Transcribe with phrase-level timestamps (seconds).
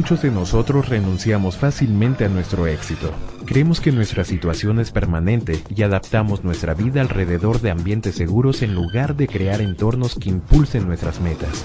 [0.00, 3.12] Muchos de nosotros renunciamos fácilmente a nuestro éxito.
[3.44, 8.74] Creemos que nuestra situación es permanente y adaptamos nuestra vida alrededor de ambientes seguros en
[8.74, 11.64] lugar de crear entornos que impulsen nuestras metas.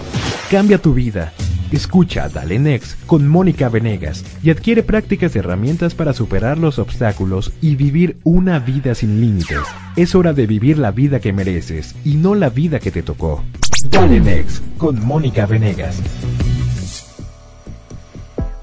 [0.51, 1.31] Cambia tu vida.
[1.71, 7.53] Escucha Dale Next con Mónica Venegas y adquiere prácticas y herramientas para superar los obstáculos
[7.61, 9.61] y vivir una vida sin límites.
[9.95, 13.43] Es hora de vivir la vida que mereces y no la vida que te tocó.
[13.89, 16.01] Dale Next con Mónica Venegas.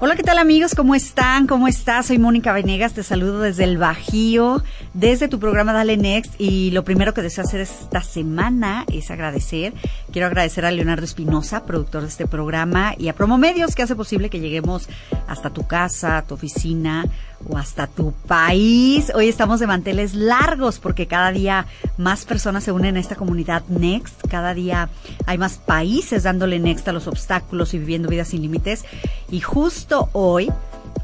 [0.05, 0.75] Hola, ¿qué tal amigos?
[0.75, 1.47] ¿Cómo están?
[1.47, 2.07] ¿Cómo estás?
[2.07, 4.61] Soy Mónica Venegas, te saludo desde el Bajío,
[4.93, 9.71] desde tu programa Dale Next y lo primero que deseo hacer esta semana es agradecer.
[10.13, 14.29] Quiero agradecer a Leonardo Espinosa, productor de este programa, y a Promomedios que hace posible
[14.29, 14.87] que lleguemos
[15.27, 17.07] hasta tu casa, tu oficina
[17.49, 19.11] o hasta tu país.
[19.15, 21.65] Hoy estamos de manteles largos porque cada día
[21.97, 24.27] más personas se unen a esta comunidad Next.
[24.29, 24.89] Cada día
[25.25, 28.85] hay más países dándole Next a los obstáculos y viviendo vidas sin límites.
[29.31, 30.51] Y justo hoy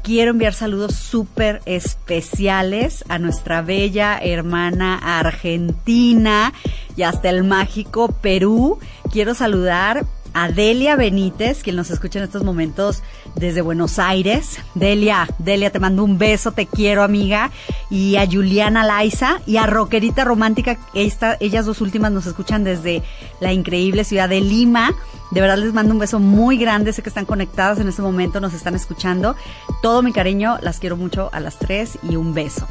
[0.02, 6.52] quiero enviar saludos súper especiales a nuestra bella hermana Argentina
[6.96, 8.78] y hasta el mágico Perú.
[9.12, 13.02] Quiero saludar a Delia Benítez, quien nos escucha en estos momentos
[13.34, 14.58] desde Buenos Aires.
[14.74, 17.50] Delia, Delia, te mando un beso, te quiero, amiga.
[17.90, 23.02] Y a Juliana Laiza y a Roquerita Romántica, esta, ellas dos últimas nos escuchan desde
[23.40, 24.94] la increíble ciudad de Lima.
[25.30, 28.40] De verdad les mando un beso muy grande, sé que están conectadas en este momento,
[28.40, 29.36] nos están escuchando.
[29.82, 32.66] Todo mi cariño, las quiero mucho a las tres y un beso.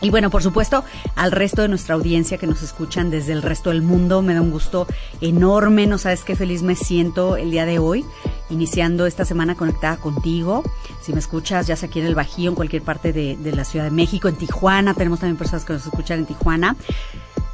[0.00, 3.70] Y bueno, por supuesto, al resto de nuestra audiencia que nos escuchan desde el resto
[3.70, 4.86] del mundo, me da un gusto
[5.22, 8.04] enorme, no sabes qué feliz me siento el día de hoy,
[8.50, 10.62] iniciando esta semana conectada contigo.
[11.00, 13.86] Si me escuchas, ya sea aquí en el Bajío, en cualquier parte de, la Ciudad
[13.86, 16.76] de México, en Tijuana, tenemos también personas que nos escuchan en Tijuana.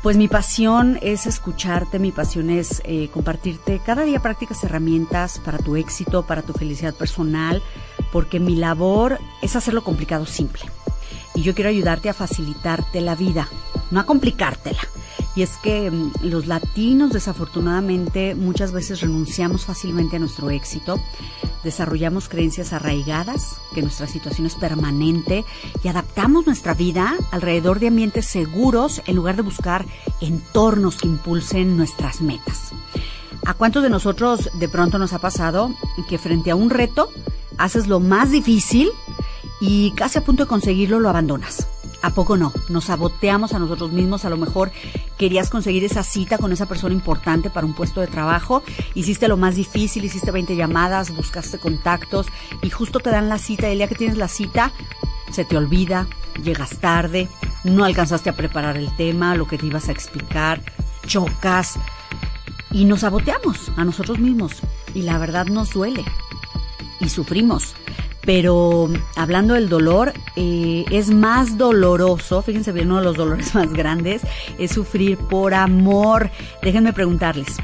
[0.02, 5.58] Pues mi pasión es escucharte, mi pasión es eh, compartirte cada día prácticas herramientas para
[5.58, 7.62] tu éxito, para tu felicidad personal,
[8.10, 10.62] porque mi labor es hacerlo complicado simple
[11.34, 13.48] y yo quiero ayudarte a facilitarte la vida,
[13.90, 14.80] no a complicártela.
[15.34, 21.00] Y es que mm, los latinos desafortunadamente muchas veces renunciamos fácilmente a nuestro éxito,
[21.64, 25.44] desarrollamos creencias arraigadas, que nuestra situación es permanente
[25.82, 29.86] y adaptamos nuestra vida alrededor de ambientes seguros en lugar de buscar
[30.20, 32.72] entornos que impulsen nuestras metas.
[33.44, 35.74] ¿A cuántos de nosotros de pronto nos ha pasado
[36.08, 37.08] que frente a un reto
[37.58, 38.90] haces lo más difícil
[39.62, 41.68] y casi a punto de conseguirlo lo abandonas.
[42.02, 42.52] ¿A poco no?
[42.68, 44.24] Nos saboteamos a nosotros mismos.
[44.24, 44.72] A lo mejor
[45.16, 48.64] querías conseguir esa cita con esa persona importante para un puesto de trabajo.
[48.96, 52.26] Hiciste lo más difícil, hiciste 20 llamadas, buscaste contactos
[52.60, 53.68] y justo te dan la cita.
[53.68, 54.72] Y el día que tienes la cita,
[55.30, 56.08] se te olvida,
[56.42, 57.28] llegas tarde,
[57.62, 60.60] no alcanzaste a preparar el tema, lo que te ibas a explicar,
[61.06, 61.78] chocas
[62.72, 64.54] y nos saboteamos a nosotros mismos.
[64.92, 66.04] Y la verdad nos duele
[66.98, 67.76] y sufrimos
[68.24, 73.72] pero hablando del dolor, eh, es más doloroso, fíjense bien, uno de los dolores más
[73.72, 74.22] grandes
[74.58, 76.30] es sufrir por amor.
[76.62, 77.56] Déjenme preguntarles,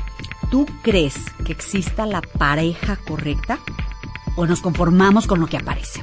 [0.50, 3.58] ¿tú crees que exista la pareja correcta
[4.36, 6.02] o nos conformamos con lo que aparece?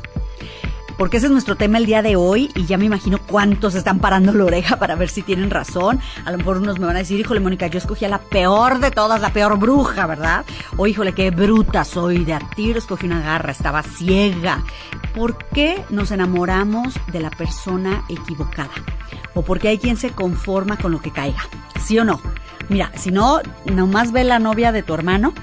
[0.98, 4.00] Porque ese es nuestro tema el día de hoy y ya me imagino cuántos están
[4.00, 6.00] parando la oreja para ver si tienen razón.
[6.26, 8.80] A lo mejor unos me van a decir, híjole, Mónica, yo escogí a la peor
[8.80, 10.46] de todas, la peor bruja, ¿verdad?
[10.78, 14.64] O híjole, qué bruta soy, de a tiro escogí una garra, estaba ciega.
[15.14, 18.72] ¿Por qué nos enamoramos de la persona equivocada?
[19.34, 21.42] ¿O porque hay quien se conforma con lo que caiga?
[21.82, 22.22] ¿Sí o no?
[22.70, 25.34] Mira, si no, nomás ve la novia de tu hermano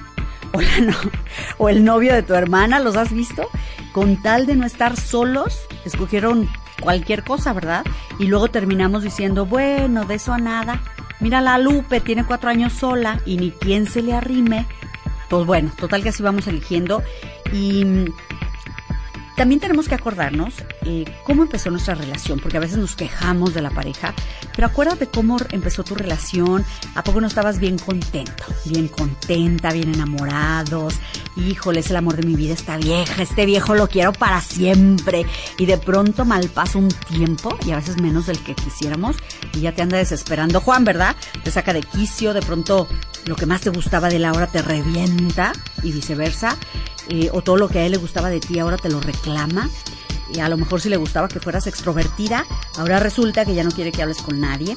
[1.57, 3.49] o, el novio de tu hermana, ¿los has visto?
[3.91, 6.49] Con tal de no estar solos, escogieron
[6.79, 7.83] cualquier cosa, ¿verdad?
[8.19, 10.81] Y luego terminamos diciendo, bueno, de eso a nada.
[11.19, 14.65] Mira la Lupe, tiene cuatro años sola y ni quien se le arrime.
[15.29, 17.01] Pues bueno, total que así vamos eligiendo.
[17.51, 17.85] Y
[19.35, 20.53] también tenemos que acordarnos
[20.85, 24.13] eh, cómo empezó nuestra relación, porque a veces nos quejamos de la pareja,
[24.55, 26.63] pero acuérdate cómo empezó tu relación,
[26.95, 30.95] a poco no estabas bien contento, bien contenta, bien enamorados,
[31.35, 35.25] híjole, es el amor de mi vida, esta vieja, este viejo lo quiero para siempre,
[35.57, 39.17] y de pronto mal pasa un tiempo, y a veces menos del que quisiéramos,
[39.53, 41.15] y ya te anda desesperando Juan, ¿verdad?
[41.43, 42.87] Te saca de quicio, de pronto
[43.25, 46.57] lo que más te gustaba de la hora te revienta, y viceversa,
[47.09, 49.69] eh, o todo lo que a él le gustaba de ti ahora te lo reclama.
[50.33, 52.45] Y a lo mejor si le gustaba que fueras extrovertida,
[52.77, 54.75] ahora resulta que ya no quiere que hables con nadie.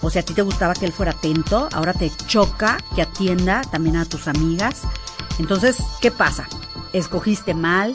[0.00, 3.62] O si a ti te gustaba que él fuera atento, ahora te choca que atienda
[3.62, 4.82] también a tus amigas.
[5.38, 6.48] Entonces, ¿qué pasa?
[6.92, 7.94] Escogiste mal,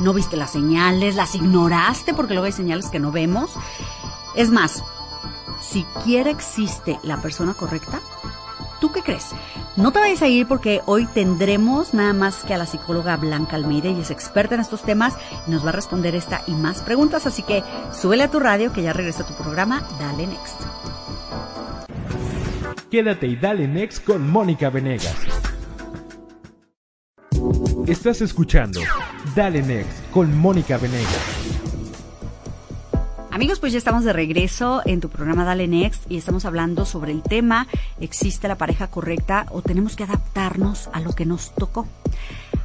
[0.00, 3.52] no viste las señales, las ignoraste porque luego hay señales que no vemos.
[4.34, 4.82] Es más,
[5.60, 8.00] siquiera existe la persona correcta,
[8.80, 9.30] ¿tú qué crees?
[9.76, 13.56] No te vayas a ir porque hoy tendremos nada más que a la psicóloga Blanca
[13.56, 15.14] Almeida y es experta en estos temas
[15.46, 17.62] y nos va a responder esta y más preguntas, así que
[17.92, 20.60] súbele a tu radio que ya regresa tu programa Dale Next.
[22.90, 25.14] Quédate y dale next con Mónica Venegas.
[27.86, 28.80] Estás escuchando
[29.34, 31.39] Dale Next con Mónica Venegas.
[33.40, 37.12] Amigos, pues ya estamos de regreso en tu programa Dale Next y estamos hablando sobre
[37.12, 37.66] el tema
[37.98, 41.88] ¿existe la pareja correcta o tenemos que adaptarnos a lo que nos tocó?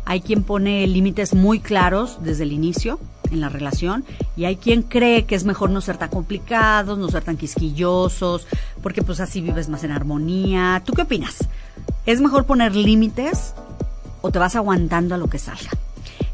[0.03, 2.99] Hay quien pone límites muy claros desde el inicio
[3.31, 4.03] en la relación
[4.35, 8.45] y hay quien cree que es mejor no ser tan complicados, no ser tan quisquillosos,
[8.83, 10.83] porque pues así vives más en armonía.
[10.85, 11.37] ¿Tú qué opinas?
[12.05, 13.53] ¿Es mejor poner límites
[14.19, 15.71] o te vas aguantando a lo que salga?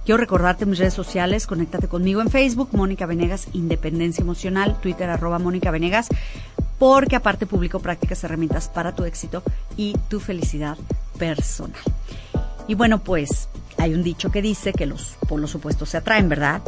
[0.06, 5.38] Quiero recordarte mis redes sociales, conéctate conmigo en Facebook, Mónica Venegas Independencia Emocional, Twitter arroba
[5.38, 6.08] Mónica Venegas,
[6.80, 9.44] porque aparte publico prácticas herramientas para tu éxito
[9.78, 10.76] y tu felicidad
[11.20, 11.80] personal.
[12.68, 16.64] Y bueno, pues hay un dicho que dice que los polos opuestos se atraen, ¿verdad?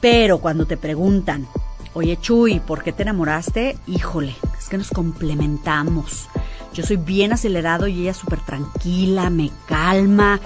[0.00, 1.46] Pero cuando te preguntan,
[1.94, 3.78] oye Chuy, ¿por qué te enamoraste?
[3.86, 6.28] Híjole, es que nos complementamos.
[6.74, 10.40] Yo soy bien acelerado y ella súper tranquila, me calma.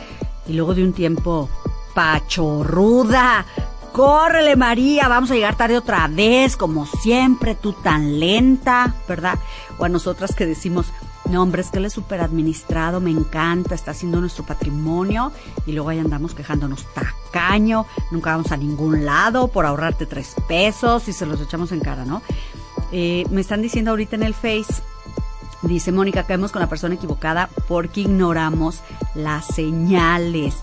[0.46, 1.48] Y luego de un tiempo,
[1.94, 3.46] pachorruda.
[3.92, 9.38] Córrele María, vamos a llegar tarde otra vez, como siempre, tú tan lenta, ¿verdad?
[9.78, 10.92] O a nosotras que decimos,
[11.30, 15.30] no, hombre, es que él es súper administrado, me encanta, está haciendo nuestro patrimonio
[15.64, 21.06] y luego ahí andamos quejándonos tacaño, nunca vamos a ningún lado por ahorrarte tres pesos
[21.06, 22.20] y se los echamos en cara, ¿no?
[22.90, 24.82] Eh, me están diciendo ahorita en el Face,
[25.62, 28.80] dice Mónica, caemos con la persona equivocada porque ignoramos
[29.14, 30.56] las señales.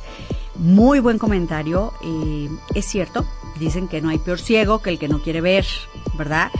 [0.61, 1.91] Muy buen comentario.
[2.75, 3.25] Es cierto,
[3.59, 5.65] dicen que no hay peor ciego que el que no quiere ver,
[6.15, 6.51] ¿verdad?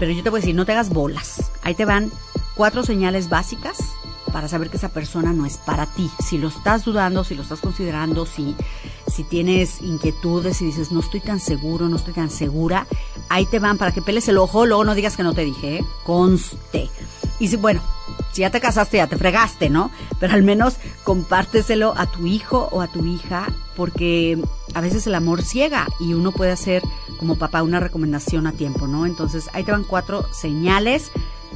[0.00, 1.52] Pero yo te voy a decir, no te hagas bolas.
[1.62, 2.10] Ahí te van
[2.56, 3.78] cuatro señales básicas
[4.32, 6.10] para saber que esa persona no es para ti.
[6.18, 8.56] Si lo estás dudando, si lo estás considerando, si,
[9.06, 12.88] si tienes inquietudes y dices, no estoy tan seguro, no estoy tan segura,
[13.28, 15.76] ahí te van para que peles el ojo, luego no digas que no te dije,
[15.76, 15.84] ¿eh?
[16.02, 16.90] conste.
[17.38, 17.80] Y si, bueno,
[18.32, 19.90] si ya te casaste, ya te fregaste, ¿no?
[20.20, 23.46] Pero al menos compárteselo a tu hijo o a tu hija,
[23.76, 24.38] porque
[24.74, 26.82] a veces el amor ciega y uno puede hacer
[27.18, 29.06] como papá una recomendación a tiempo, ¿no?
[29.06, 31.10] Entonces ahí te van cuatro señales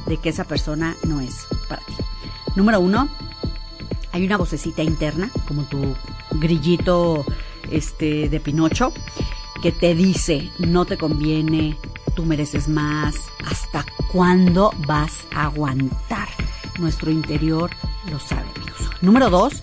[0.07, 1.95] de que esa persona no es para ti.
[2.57, 3.09] Número uno,
[4.13, 5.95] hay una vocecita interna, como tu
[6.33, 7.25] grillito
[7.71, 8.93] este, de Pinocho,
[9.63, 11.77] que te dice, no te conviene,
[12.15, 16.29] tú mereces más, ¿hasta cuándo vas a aguantar?
[16.79, 17.71] Nuestro interior
[18.11, 18.91] lo sabe, amigos.
[19.01, 19.63] Número dos,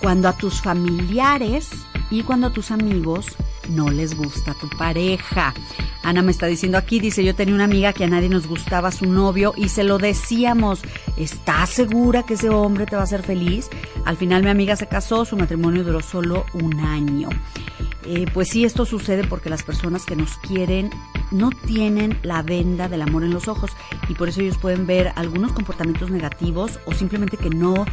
[0.00, 1.70] cuando a tus familiares
[2.10, 3.36] y cuando a tus amigos
[3.68, 5.54] no les gusta tu pareja.
[6.02, 8.90] Ana me está diciendo aquí, dice, yo tenía una amiga que a nadie nos gustaba
[8.90, 10.80] su novio y se lo decíamos,
[11.16, 13.68] ¿estás segura que ese hombre te va a hacer feliz?
[14.04, 17.28] Al final mi amiga se casó, su matrimonio duró solo un año.
[18.06, 20.90] Eh, pues sí, esto sucede porque las personas que nos quieren
[21.30, 23.70] no tienen la venda del amor en los ojos
[24.08, 27.84] y por eso ellos pueden ver algunos comportamientos negativos o simplemente que no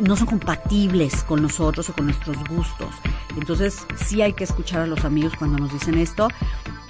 [0.00, 2.94] no son compatibles con nosotros o con nuestros gustos.
[3.36, 6.28] Entonces sí hay que escuchar a los amigos cuando nos dicen esto.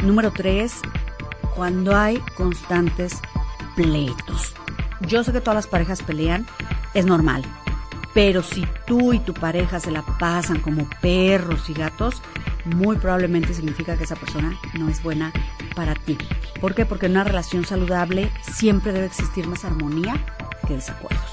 [0.04, 0.80] Número tres,
[1.56, 3.20] cuando hay constantes
[3.74, 4.54] pleitos.
[5.08, 6.46] Yo sé que todas las parejas pelean,
[6.94, 7.42] es normal.
[8.14, 12.22] Pero si tú y tu pareja se la pasan como perros y gatos,
[12.66, 15.32] muy probablemente significa que esa persona no es buena
[15.74, 16.18] para ti.
[16.60, 16.84] ¿Por qué?
[16.86, 20.24] Porque en una relación saludable siempre debe existir más armonía
[20.66, 21.30] que desacuerdos.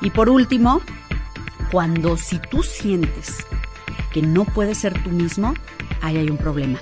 [0.00, 0.82] Y por último,
[1.70, 3.46] cuando si tú sientes
[4.12, 5.54] que no puedes ser tú mismo,
[6.00, 6.78] ahí hay un problema.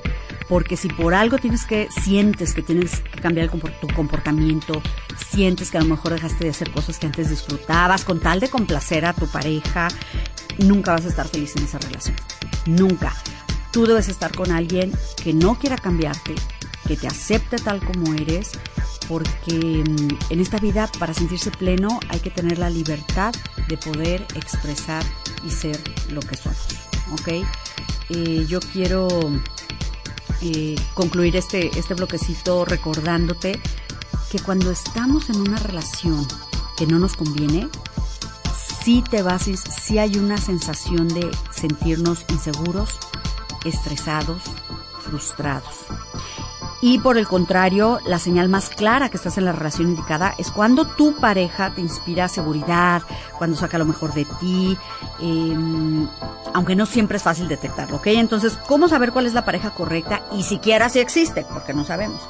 [0.49, 4.83] Porque si por algo tienes que, sientes que tienes que cambiar tu comportamiento,
[5.17, 8.51] sientes que a lo mejor dejaste de hacer cosas que antes disfrutabas, con tal de
[8.51, 9.89] complacer a tu pareja,
[10.59, 12.17] nunca vas a estar feliz en esa relación.
[12.67, 13.15] Nunca.
[13.73, 16.35] Tú debes estar con alguien que no quiera cambiarte,
[16.87, 18.53] que te acepte tal como eres,
[19.09, 23.35] porque mm, en esta vida para sentirse pleno hay que tener la libertad
[23.69, 25.03] de poder expresar
[25.45, 26.59] y ser lo que somos.
[27.13, 27.45] ¿Ok?
[28.11, 29.09] Eh, yo quiero
[30.43, 33.61] eh, concluir este, este bloquecito recordándote
[34.31, 36.27] que cuando estamos en una relación
[36.77, 37.69] que no nos conviene,
[38.83, 42.99] sí te vas, sí hay una sensación de sentirnos inseguros,
[43.65, 44.43] estresados,
[45.01, 45.87] frustrados.
[46.85, 50.51] Y por el contrario, la señal más clara que estás en la relación indicada es
[50.51, 53.03] cuando tu pareja te inspira seguridad,
[53.39, 54.77] cuando saca lo mejor de ti,
[55.21, 55.57] eh,
[56.53, 58.09] aunque no siempre es fácil detectarlo, ¿ok?
[58.09, 61.47] Entonces, ¿cómo saber cuál es la pareja correcta y siquiera si existe?
[61.53, 62.21] Porque no sabemos.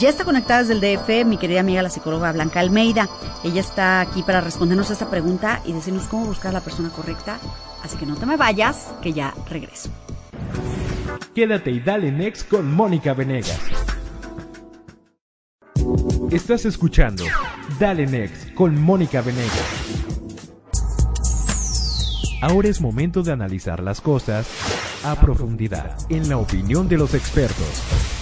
[0.00, 3.08] Ya está conectada desde el DF mi querida amiga la psicóloga Blanca Almeida.
[3.44, 6.90] Ella está aquí para respondernos a esta pregunta y decirnos cómo buscar a la persona
[6.90, 7.38] correcta.
[7.84, 9.90] Así que no te me vayas, que ya regreso.
[11.34, 13.60] Quédate y dale next con Mónica Venegas.
[16.30, 17.24] Estás escuchando
[17.78, 19.52] Dale Next con Mónica Venegas.
[22.42, 24.48] Ahora es momento de analizar las cosas
[25.04, 28.15] a profundidad, en la opinión de los expertos.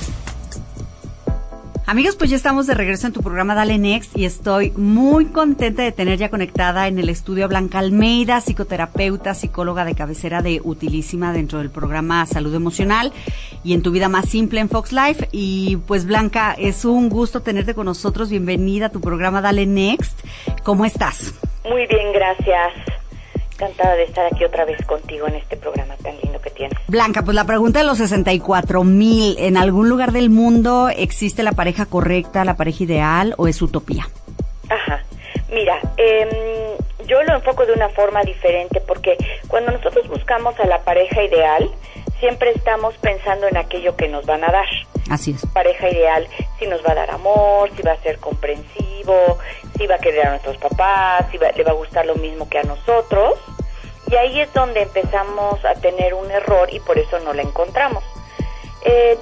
[1.86, 5.82] Amigos, pues ya estamos de regreso en tu programa Dale Next y estoy muy contenta
[5.82, 11.34] de tener ya conectada en el estudio Blanca Almeida, psicoterapeuta, psicóloga de cabecera de Utilísima
[11.34, 13.12] dentro del programa Salud Emocional
[13.62, 15.28] y en tu vida más simple en Fox Life.
[15.30, 18.30] Y pues Blanca, es un gusto tenerte con nosotros.
[18.30, 20.20] Bienvenida a tu programa Dale Next.
[20.62, 21.34] ¿Cómo estás?
[21.64, 22.72] Muy bien, gracias
[23.64, 26.78] encantada de estar aquí otra vez contigo en este programa tan lindo que tienes.
[26.88, 31.52] Blanca, pues la pregunta de los 64 mil, ¿en algún lugar del mundo existe la
[31.52, 34.06] pareja correcta, la pareja ideal o es utopía?
[34.68, 35.02] Ajá,
[35.50, 39.16] mira, eh, yo lo enfoco de una forma diferente porque
[39.48, 41.70] cuando nosotros buscamos a la pareja ideal,
[42.20, 44.66] siempre estamos pensando en aquello que nos van a dar.
[45.10, 45.44] Así es.
[45.52, 46.26] Pareja ideal,
[46.58, 49.38] si nos va a dar amor, si va a ser comprensivo,
[49.76, 52.58] si va a querer a nuestros papás, si le va a gustar lo mismo que
[52.58, 53.34] a nosotros.
[54.10, 58.04] Y ahí es donde empezamos a tener un error y por eso no la encontramos.
[58.82, 59.18] Eh,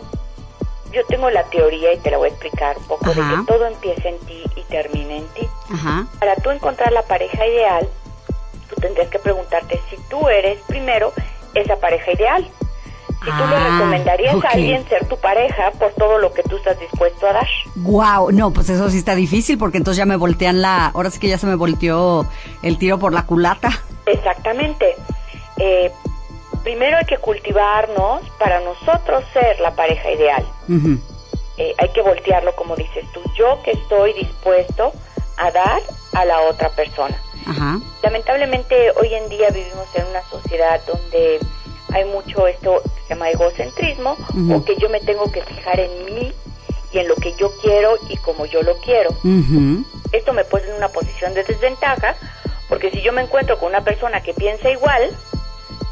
[0.92, 3.66] yo tengo la teoría y te la voy a explicar un poco de que todo
[3.66, 5.48] empieza en ti y termina en ti.
[6.18, 7.88] Para tú encontrar la pareja ideal,
[8.68, 11.12] tú tendrías que preguntarte si tú eres primero
[11.54, 12.48] esa pareja ideal.
[13.24, 16.56] Si tú le ah, recomendarías a alguien ser tu pareja por todo lo que tú
[16.56, 17.48] estás dispuesto a dar.
[17.76, 21.20] Wow, no, pues eso sí está difícil porque entonces ya me voltean la, ahora sí
[21.20, 22.26] que ya se me volteó
[22.62, 23.70] el tiro por la culata.
[24.06, 24.96] Exactamente.
[25.58, 25.92] Eh,
[26.64, 30.44] primero hay que cultivarnos para nosotros ser la pareja ideal.
[31.58, 34.92] Eh, hay que voltearlo como dices tú, yo que estoy dispuesto
[35.36, 35.80] a dar
[36.14, 37.16] a la otra persona.
[38.02, 41.40] Lamentablemente hoy en día vivimos en una sociedad donde
[41.92, 44.16] hay mucho esto que se llama egocentrismo
[44.50, 46.32] o que yo me tengo que fijar en mí
[46.92, 49.10] y en lo que yo quiero y como yo lo quiero.
[50.12, 52.16] Esto me pone en una posición de desventaja
[52.68, 55.10] porque si yo me encuentro con una persona que piensa igual,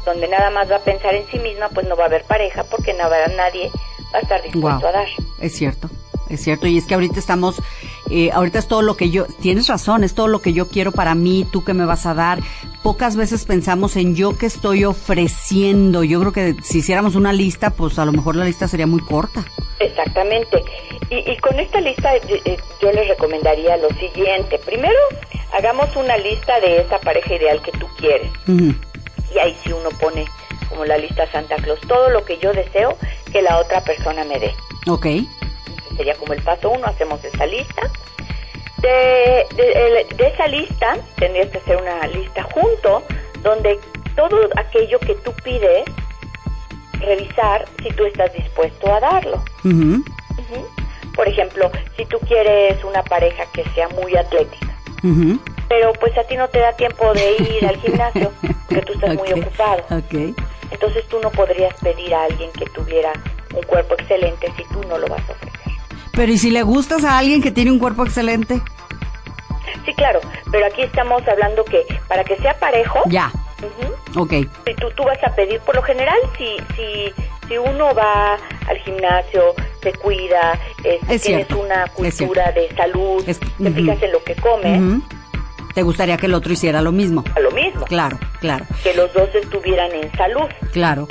[0.05, 2.63] donde nada más va a pensar en sí misma, pues no va a haber pareja
[2.63, 3.71] porque nada, nadie
[4.13, 5.07] va a estar dispuesto a dar.
[5.39, 5.89] Es cierto
[6.33, 6.67] es cierto.
[6.67, 7.61] Y es que ahorita estamos,
[8.09, 10.91] eh, ahorita es todo lo que yo, tienes razón, es todo lo que yo quiero
[10.91, 12.39] para mí, tú que me vas a dar.
[12.83, 16.03] Pocas veces pensamos en yo que estoy ofreciendo.
[16.03, 19.01] Yo creo que si hiciéramos una lista, pues a lo mejor la lista sería muy
[19.01, 19.45] corta.
[19.79, 20.63] Exactamente.
[21.09, 24.57] Y, con esta lista eh, yo les recomendaría lo siguiente.
[24.59, 24.97] Primero,
[25.53, 28.31] hagamos una lista de esa pareja ideal que tú quieres.
[28.47, 30.25] Y ahí si uno pone
[30.69, 32.97] como la lista Santa Claus, todo lo que yo deseo
[33.31, 34.53] que la otra persona me dé.
[34.87, 35.07] Ok
[36.01, 37.83] sería como el paso uno, hacemos esa lista.
[38.81, 43.03] De, de, esa lista tendrías que hacer una lista junto
[43.43, 43.79] donde
[44.15, 45.85] todo aquello que tú pides,
[46.99, 49.43] revisar si tú estás dispuesto a darlo.
[51.15, 54.67] Por ejemplo, si tú quieres una pareja que sea muy atlética,
[55.67, 58.31] pero pues a ti no te da tiempo de ir al gimnasio
[58.67, 59.83] porque tú estás muy ocupado.
[60.71, 63.11] Entonces tú no podrías pedir a alguien que tuviera
[63.53, 65.50] un cuerpo excelente si tú no lo vas a ofrecer.
[66.21, 68.61] Pero ¿y si le gustas a alguien que tiene un cuerpo excelente?
[69.83, 70.19] Sí, claro,
[70.51, 72.99] pero aquí estamos hablando que para que sea parejo...
[73.07, 73.31] Ya.
[74.15, 74.33] Ok.
[74.67, 77.11] Si tú, tú vas a pedir, por lo general, si, si,
[77.47, 78.35] si uno va
[78.67, 83.33] al gimnasio, se cuida, es, tienes una cultura de salud, te
[83.71, 85.01] fijas en lo que comes...
[85.73, 87.23] ¿Te gustaría que el otro hiciera lo mismo?
[87.33, 87.85] A lo mismo.
[87.85, 88.65] Claro, claro.
[88.83, 90.49] Que los dos estuvieran en salud.
[90.73, 91.07] Claro.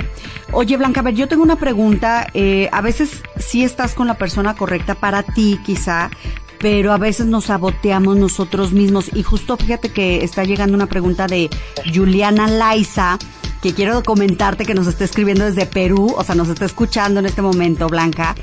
[0.53, 2.27] Oye, Blanca, a ver, yo tengo una pregunta.
[2.33, 6.11] Eh, a veces sí estás con la persona correcta para ti, quizá,
[6.59, 9.09] pero a veces nos saboteamos nosotros mismos.
[9.13, 11.49] Y justo fíjate que está llegando una pregunta de
[11.93, 13.17] Juliana Laiza,
[13.61, 17.27] que quiero comentarte que nos está escribiendo desde Perú, o sea, nos está escuchando en
[17.27, 18.35] este momento, Blanca.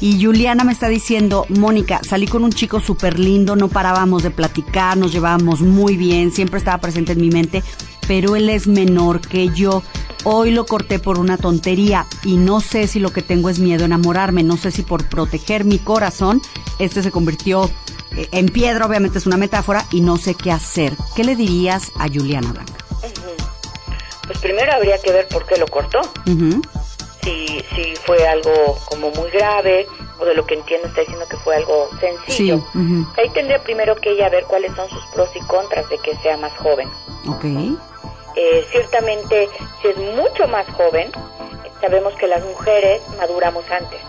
[0.00, 4.30] Y Juliana me está diciendo, Mónica, salí con un chico súper lindo, no parábamos de
[4.30, 7.64] platicar, nos llevábamos muy bien, siempre estaba presente en mi mente,
[8.06, 9.82] pero él es menor que yo
[10.28, 13.84] hoy lo corté por una tontería y no sé si lo que tengo es miedo
[13.84, 16.42] a enamorarme, no sé si por proteger mi corazón,
[16.80, 17.70] este se convirtió
[18.16, 20.94] eh, en piedra, obviamente es una metáfora, y no sé qué hacer.
[21.14, 22.74] ¿Qué le dirías a Juliana Blanca?
[24.26, 26.00] Pues primero habría que ver por qué lo cortó.
[27.22, 29.86] si, si fue algo como muy grave,
[30.18, 32.64] o de lo que entiendo está diciendo que fue algo sencillo.
[33.16, 36.36] Ahí tendría primero que ella ver cuáles son sus pros y contras de que sea
[36.36, 36.88] más joven.
[37.28, 37.44] Ok.
[38.36, 39.48] Eh, ciertamente,
[39.80, 41.10] si es mucho más joven,
[41.80, 44.00] sabemos que las mujeres maduramos antes.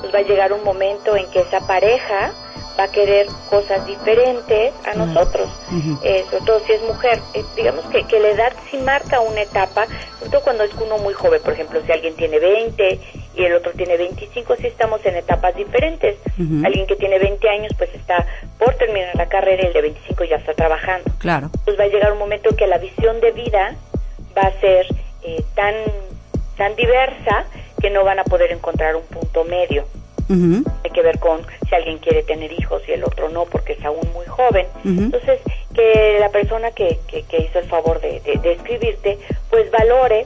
[0.00, 2.32] Pues va a llegar un momento en que esa pareja
[2.78, 5.48] va a querer cosas diferentes a nosotros,
[6.04, 7.18] eh, sobre todo si es mujer.
[7.34, 9.86] Eh, digamos que, que la edad sí marca una etapa,
[10.18, 13.00] sobre todo cuando es uno muy joven, por ejemplo, si alguien tiene 20
[13.34, 16.16] y el otro tiene 25, sí estamos en etapas diferentes.
[16.64, 18.26] Alguien que tiene 20 años pues está
[18.58, 21.10] por terminar la carrera y el de 25 ya está trabajando.
[21.18, 21.50] Claro.
[21.64, 23.76] Pues va a llegar un momento en que la visión de vida
[24.36, 24.86] va a ser
[25.22, 25.74] eh, tan,
[26.56, 27.44] tan diversa
[27.80, 29.84] que no van a poder encontrar un punto medio.
[30.28, 30.36] Hay
[30.98, 34.08] que ver con si alguien quiere tener hijos y el otro no porque es aún
[34.12, 34.66] muy joven.
[34.84, 35.40] Entonces,
[35.72, 39.16] que la persona que, que, hizo el favor de, de, escribirte,
[39.48, 40.24] pues valore.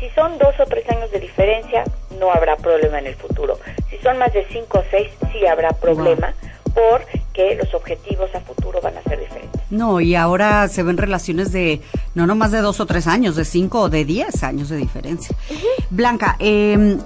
[0.00, 1.84] Si son dos o tres años de diferencia,
[2.18, 3.58] no habrá problema en el futuro.
[3.90, 6.34] Si son más de cinco o seis, sí habrá problema.
[6.74, 9.60] porque los objetivos a futuro van a ser diferentes.
[9.70, 11.80] No, y ahora se ven relaciones de
[12.14, 14.76] no no más de dos o tres años, de cinco o de diez años de
[14.76, 15.34] diferencia.
[15.90, 16.98] Blanca, eh,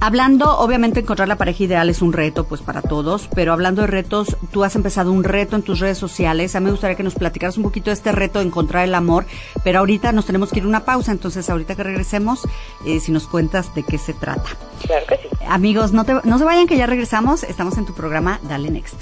[0.00, 3.86] Hablando, obviamente encontrar la pareja ideal es un reto, pues para todos, pero hablando de
[3.86, 6.54] retos, tú has empezado un reto en tus redes sociales.
[6.54, 8.94] A mí me gustaría que nos platicaras un poquito de este reto de encontrar el
[8.94, 9.26] amor,
[9.62, 12.40] pero ahorita nos tenemos que ir a una pausa, entonces ahorita que regresemos,
[12.86, 14.50] eh, si nos cuentas de qué se trata.
[14.82, 15.28] Claro que sí.
[15.48, 19.00] Amigos, no, no se vayan que ya regresamos, estamos en tu programa Dale Next.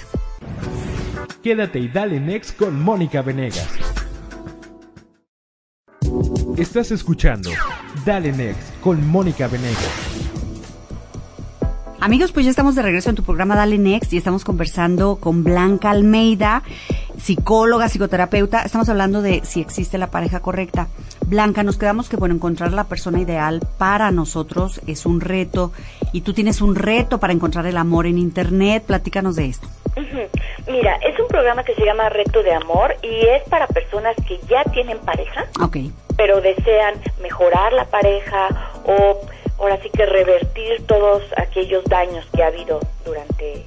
[1.43, 3.69] Quédate y dale Next con Mónica Venegas.
[6.57, 7.51] Estás escuchando
[8.05, 10.12] Dale Next con Mónica Venegas.
[12.03, 15.45] Amigos, pues ya estamos de regreso en tu programa Dale Next y estamos conversando con
[15.45, 16.65] Blanca Almeida,
[17.17, 18.63] psicóloga, psicoterapeuta.
[18.63, 20.89] Estamos hablando de si existe la pareja correcta.
[21.27, 25.71] Blanca, nos quedamos que, bueno, encontrar la persona ideal para nosotros es un reto
[26.13, 28.83] y tú tienes un reto para encontrar el amor en Internet.
[28.85, 29.69] Platícanos de esto.
[30.67, 34.41] Mira, es un programa que se llama Reto de Amor y es para personas que
[34.51, 35.93] ya tienen pareja, okay.
[36.17, 38.49] pero desean mejorar la pareja
[38.87, 39.21] o
[39.63, 43.65] ahora sí que revertir todos aquellos daños que ha habido durante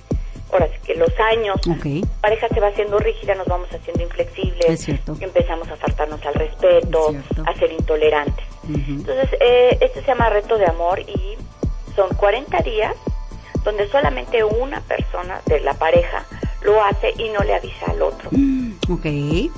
[0.51, 1.55] ahora sí que los años.
[2.01, 4.87] La pareja se va haciendo rígida nos vamos haciendo inflexibles
[5.21, 8.45] empezamos a faltarnos al respeto a ser intolerantes.
[8.67, 11.37] Entonces eh, este se llama reto de amor y
[11.95, 12.93] son 40 días
[13.63, 16.25] donde solamente una persona de la pareja
[16.61, 18.29] lo hace y no le avisa al otro.
[18.89, 19.05] Ok.
[19.05, 19.49] Y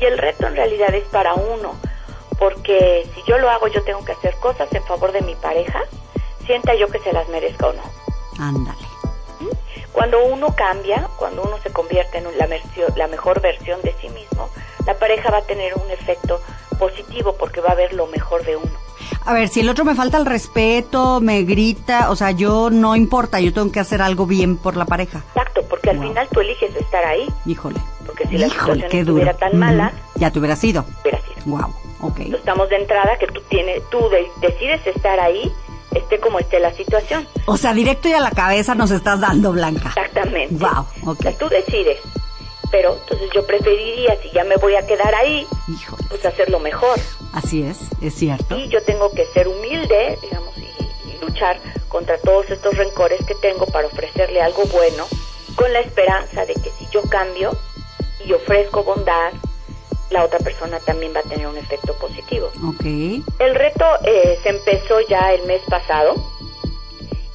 [0.00, 1.74] el reto en realidad es para uno
[2.40, 5.80] porque si yo lo hago yo tengo que hacer cosas en favor de mi pareja,
[6.46, 7.82] sienta yo que se las merezca o no.
[8.38, 8.80] Ándale.
[9.92, 12.48] Cuando uno cambia, cuando uno se convierte en la,
[12.96, 14.48] la mejor versión de sí mismo,
[14.86, 16.40] la pareja va a tener un efecto
[16.78, 18.72] positivo porque va a ver lo mejor de uno.
[19.26, 22.96] A ver, si el otro me falta el respeto, me grita, o sea, yo no
[22.96, 25.22] importa, yo tengo que hacer algo bien por la pareja.
[25.34, 27.28] Exacto, porque al final tú eliges estar ahí.
[27.44, 27.80] Híjole.
[28.06, 30.86] Porque si la situación estuviera tan mala, ya te hubiera sido.
[31.02, 31.36] Hubiera sido.
[31.46, 31.74] Wow.
[32.02, 32.32] Okay.
[32.32, 33.98] Estamos de entrada que tú tienes, tú
[34.40, 35.52] decides estar ahí,
[35.94, 37.26] esté como esté la situación.
[37.46, 39.88] O sea, directo y a la cabeza nos estás dando, Blanca.
[39.88, 40.54] Exactamente.
[40.54, 41.34] Wow, okay.
[41.34, 41.98] tú decides.
[42.70, 45.46] Pero entonces yo preferiría, si ya me voy a quedar ahí,
[46.08, 46.98] pues hacerlo mejor.
[47.32, 48.56] Así es, es cierto.
[48.56, 51.58] Y yo tengo que ser humilde, digamos, y, y luchar
[51.88, 55.04] contra todos estos rencores que tengo para ofrecerle algo bueno,
[55.56, 57.50] con la esperanza de que si yo cambio
[58.24, 59.32] y ofrezco bondad,
[60.10, 62.50] la otra persona también va a tener un efecto positivo.
[62.74, 63.22] Okay.
[63.38, 66.14] El reto eh, se empezó ya el mes pasado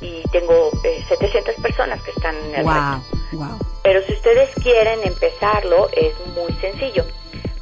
[0.01, 0.71] y tengo
[1.07, 3.59] 700 eh, personas que están en el wow, Wow.
[3.81, 7.05] Pero si ustedes quieren empezarlo, es muy sencillo.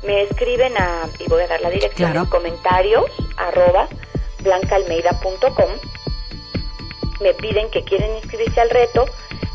[0.03, 2.29] Me escriben a, y voy a dar la dirección, claro.
[2.29, 3.05] comentarios,
[3.37, 3.87] arroba,
[4.41, 5.69] blancaalmeida.com.
[7.21, 9.05] Me piden que quieren inscribirse al reto,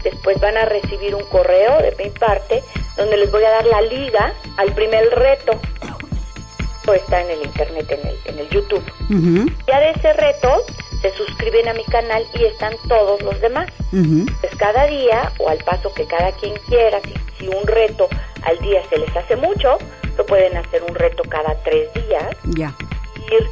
[0.03, 2.63] después van a recibir un correo de mi parte
[2.99, 5.53] donde les voy a dar la liga al primer reto.
[6.95, 8.83] Está en el internet, en el, en el YouTube.
[9.67, 10.65] Ya de ese reto
[11.03, 13.71] se suscriben a mi canal y están todos los demás.
[13.91, 18.09] Pues cada día o al paso que cada quien quiera, si, si un reto
[18.43, 19.77] al día se les hace mucho,
[20.17, 22.37] lo pueden hacer un reto cada tres días.
[22.57, 22.75] Ya.
[23.31, 23.51] Ir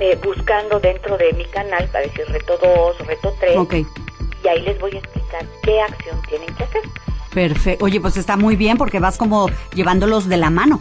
[0.00, 3.56] eh, buscando dentro de mi canal para decir reto 2, reto 3.
[3.58, 3.86] Okay.
[4.44, 6.82] Y ahí les voy a explicar qué acción tienen que hacer.
[7.38, 7.84] Perfecto.
[7.84, 10.76] Oye, pues está muy bien porque vas como llevándolos de la mano.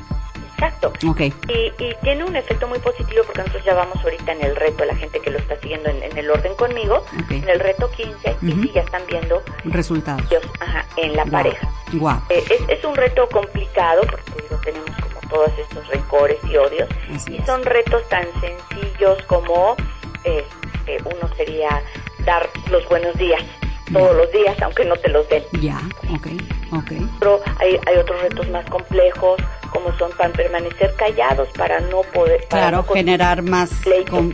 [0.54, 0.92] Exacto.
[1.08, 1.32] Okay.
[1.50, 4.86] Y, y, tiene un efecto muy positivo porque nosotros ya vamos ahorita en el reto,
[4.86, 8.38] la gente que lo está siguiendo en, en el orden conmigo, en el reto 15,
[8.42, 10.24] y sí ya están viendo resultados
[10.60, 11.70] ajá, en la pareja.
[11.94, 12.24] Wow.
[12.30, 14.32] Eh, es, es, un reto complicado porque
[14.66, 16.90] tenemos como todos estos rencores y odios,
[17.30, 19.76] y son retos tan sencillos como
[20.24, 21.84] este, uno sería
[22.26, 23.44] dar los buenos días
[23.92, 25.44] todos los días, aunque no te los den.
[25.62, 25.80] Ya,
[26.14, 26.28] ok,
[26.74, 26.92] ok.
[27.20, 32.46] Pero hay, hay otros retos más complejos, como son para permanecer callados, para no poder...
[32.50, 33.72] claro, generar más...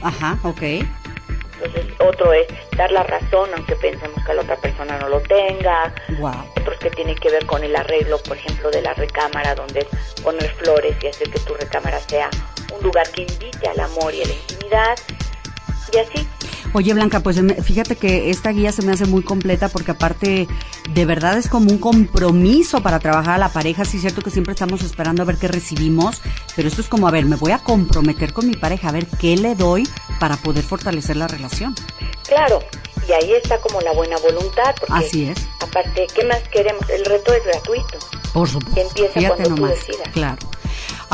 [0.01, 0.61] ajá, ok.
[1.61, 5.93] Entonces, otro es dar la razón, aunque pensemos que la otra persona no lo tenga.
[6.19, 6.31] Wow.
[6.59, 10.21] Otros que tienen que ver con el arreglo, por ejemplo, de la recámara, donde es
[10.21, 12.29] poner flores y hacer que tu recámara sea
[12.75, 14.99] un lugar que invite al amor y a la intimidad.
[15.93, 16.27] Y así,
[16.73, 20.47] Oye, Blanca, pues fíjate que esta guía se me hace muy completa porque aparte
[20.89, 23.85] de verdad es como un compromiso para trabajar a la pareja.
[23.85, 26.21] Sí es cierto que siempre estamos esperando a ver qué recibimos,
[26.55, 29.05] pero esto es como, a ver, me voy a comprometer con mi pareja, a ver
[29.05, 29.87] qué le doy
[30.19, 31.75] para poder fortalecer la relación.
[32.27, 32.59] Claro,
[33.07, 34.73] y ahí está como la buena voluntad.
[34.79, 35.37] Porque Así es.
[35.61, 36.89] Aparte, ¿qué más queremos?
[36.89, 37.99] El reto es gratuito.
[38.33, 38.81] Por supuesto.
[38.81, 39.79] Empieza Fíjate cuando nomás.
[39.79, 40.09] tú decidas.
[40.13, 40.37] Claro.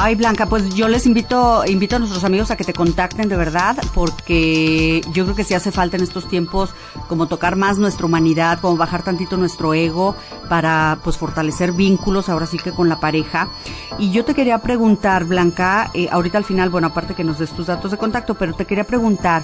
[0.01, 3.35] Ay, Blanca, pues yo les invito, invito a nuestros amigos a que te contacten de
[3.35, 6.69] verdad, porque yo creo que sí hace falta en estos tiempos
[7.09, 10.15] como tocar más nuestra humanidad, como bajar tantito nuestro ego
[10.47, 13.49] para pues fortalecer vínculos ahora sí que con la pareja.
[13.97, 17.51] Y yo te quería preguntar, Blanca, eh, ahorita al final, bueno, aparte que nos des
[17.51, 19.43] tus datos de contacto, pero te quería preguntar,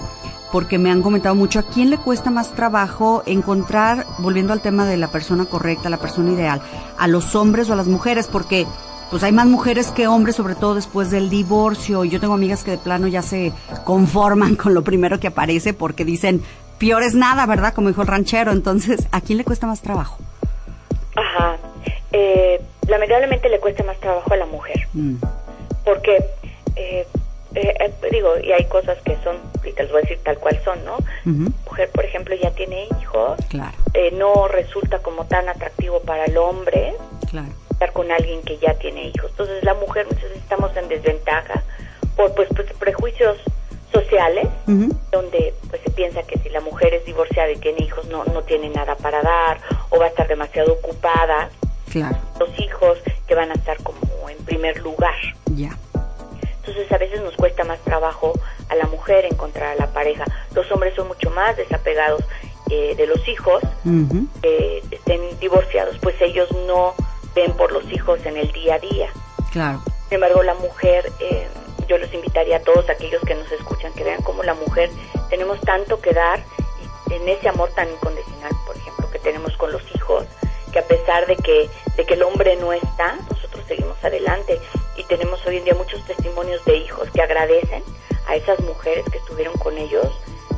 [0.52, 4.86] porque me han comentado mucho, ¿a quién le cuesta más trabajo encontrar, volviendo al tema
[4.86, 6.62] de la persona correcta, la persona ideal,
[6.96, 8.26] a los hombres o a las mujeres?
[8.26, 8.66] Porque
[9.10, 12.04] pues hay más mujeres que hombres, sobre todo después del divorcio.
[12.04, 13.52] Yo tengo amigas que de plano ya se
[13.84, 16.42] conforman con lo primero que aparece porque dicen,
[16.78, 17.72] peor es nada, ¿verdad?
[17.74, 18.52] Como dijo el ranchero.
[18.52, 20.18] Entonces, ¿a quién le cuesta más trabajo?
[21.16, 21.56] Ajá.
[22.12, 24.86] Eh, lamentablemente le cuesta más trabajo a la mujer.
[24.92, 25.16] Mm.
[25.84, 26.24] Porque,
[26.76, 27.06] eh,
[27.54, 30.60] eh, digo, y hay cosas que son, y te las voy a decir tal cual
[30.64, 30.96] son, ¿no?
[31.64, 36.36] Mujer, por ejemplo, ya tiene hijos, Claro, eh, no resulta como tan atractivo para el
[36.36, 36.94] hombre
[37.30, 37.48] claro.
[37.76, 39.30] Estar con alguien que ya tiene hijos.
[39.32, 41.62] Entonces la mujer muchas veces estamos en desventaja
[42.16, 43.36] por pues, pues, prejuicios
[43.92, 44.48] sociales
[45.12, 48.42] donde pues se piensa que si la mujer es divorciada y tiene hijos no no
[48.42, 49.60] tiene nada para dar
[49.90, 51.48] o va a estar demasiado ocupada
[51.90, 55.14] Claro, los hijos que van a estar como en primer lugar.
[55.54, 55.70] Ya.
[56.58, 58.32] entonces a veces nos cuesta más trabajo
[58.68, 60.24] a la mujer encontrar a la pareja.
[60.54, 62.22] Los hombres son mucho más desapegados
[62.70, 63.62] eh, de los hijos
[64.42, 66.94] eh, estén divorciados pues ellos no
[67.36, 69.08] ven por los hijos en el día a día
[69.52, 71.48] Claro, sin embargo, la mujer, eh,
[71.88, 74.88] yo los invitaría a todos aquellos que nos escuchan, que vean cómo la mujer
[75.30, 76.44] tenemos tanto que dar
[77.10, 80.24] y en ese amor tan incondicional, por ejemplo, que tenemos con los hijos,
[80.72, 84.60] que a pesar de que, de que el hombre no está, nosotros seguimos adelante
[84.96, 87.82] y tenemos hoy en día muchos testimonios de hijos que agradecen
[88.28, 90.06] a esas mujeres que estuvieron con ellos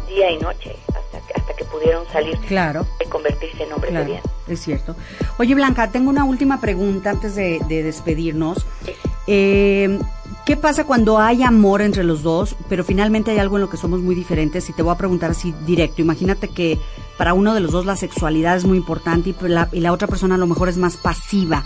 [0.08, 2.86] día y noche hasta que, hasta que pudieron salir claro.
[3.00, 4.22] y convertirse en hombres de bien.
[4.48, 4.96] Es cierto.
[5.38, 8.66] Oye, Blanca, tengo una última pregunta antes de, de despedirnos.
[9.26, 9.98] Eh,
[10.48, 13.76] ¿Qué pasa cuando hay amor entre los dos, pero finalmente hay algo en lo que
[13.76, 14.70] somos muy diferentes?
[14.70, 16.00] Y te voy a preguntar así directo.
[16.00, 16.78] Imagínate que
[17.18, 20.08] para uno de los dos la sexualidad es muy importante y la, y la otra
[20.08, 21.64] persona a lo mejor es más pasiva.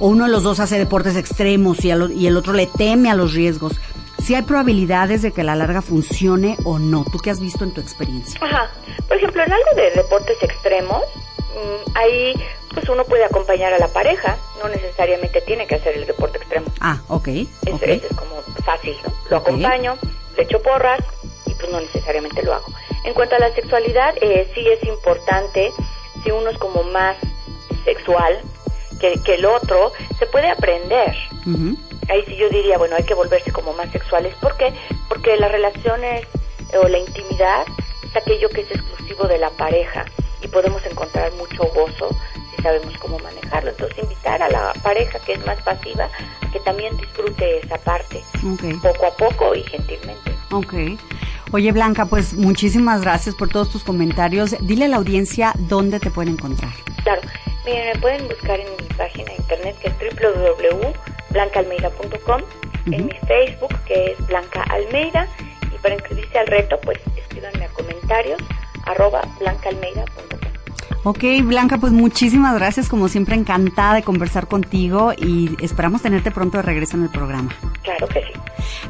[0.00, 3.34] O uno de los dos hace deportes extremos y, el otro le teme a los
[3.34, 3.78] riesgos.
[4.20, 7.04] Si hay probabilidades de que a la larga funcione o no.
[7.04, 8.40] ¿Tú qué has visto en tu experiencia?
[8.42, 8.68] Ajá.
[9.06, 11.02] Por ejemplo, en algo de deportes extremos,
[11.94, 12.34] ahí
[12.72, 16.66] pues uno puede acompañar a la pareja, no necesariamente tiene que hacer el deporte extremo.
[16.80, 17.28] Ah, ok.
[17.28, 17.82] Ese, ok.
[17.82, 19.12] ese es como fácil, ¿no?
[19.30, 19.96] Lo acompaño,
[20.36, 21.00] le echo porras
[21.46, 22.66] y pues no necesariamente lo hago.
[23.04, 25.72] En cuanto a la sexualidad, eh, sí es importante,
[26.22, 27.16] si uno es como más
[27.84, 28.40] sexual
[28.98, 31.14] que, que el otro, se puede aprender.
[32.08, 34.34] Ahí sí yo diría, bueno, hay que volverse como más sexuales.
[34.36, 34.72] ¿Por qué?
[35.08, 36.26] Porque las relaciones
[36.72, 37.64] eh, o la intimidad
[38.02, 40.04] es aquello que es exclusivo de la pareja
[40.54, 42.08] podemos encontrar mucho gozo
[42.56, 43.70] si sabemos cómo manejarlo.
[43.70, 46.08] Entonces, invitar a la pareja que es más pasiva
[46.52, 48.22] que también disfrute esa parte,
[48.80, 50.30] poco a poco y gentilmente.
[50.52, 50.72] Ok.
[51.52, 54.54] Oye, Blanca, pues muchísimas gracias por todos tus comentarios.
[54.60, 56.72] Dile a la audiencia dónde te pueden encontrar.
[57.02, 57.20] Claro,
[57.66, 62.40] miren, me pueden buscar en mi página de internet que es www.blancaalmeida.com,
[62.86, 63.04] en Ujú.
[63.04, 65.26] mi Facebook que es Blanca Almeida
[65.74, 68.40] y para inscribirse al reto pues escríbanme a comentarios
[68.86, 70.43] arroba blancaalmeida.com.
[71.04, 72.88] Ok, Blanca, pues muchísimas gracias.
[72.88, 77.54] Como siempre, encantada de conversar contigo y esperamos tenerte pronto de regreso en el programa.
[77.82, 78.40] Claro que sí.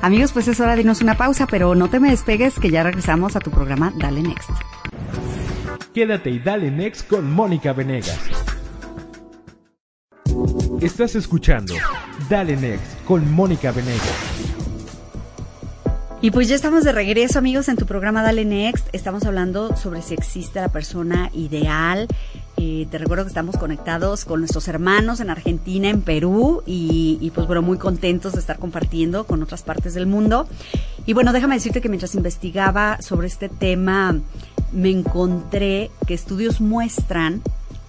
[0.01, 2.85] Amigos, pues es hora de irnos una pausa, pero no te me despegues que ya
[2.85, 4.51] regresamos a tu programa Dale Next.
[5.93, 8.19] Quédate y dale next con Mónica Venegas.
[10.81, 11.75] Estás escuchando
[12.29, 14.54] Dale Next con Mónica Venegas.
[16.25, 18.89] Y pues ya estamos de regreso, amigos, en tu programa Dale Next.
[18.95, 22.09] Estamos hablando sobre si existe la persona ideal.
[22.57, 27.31] Eh, te recuerdo que estamos conectados con nuestros hermanos en Argentina, en Perú, y, y,
[27.33, 30.49] pues bueno, muy contentos de estar compartiendo con otras partes del mundo.
[31.05, 34.19] Y bueno, déjame decirte que mientras investigaba sobre este tema,
[34.73, 37.43] me encontré que estudios muestran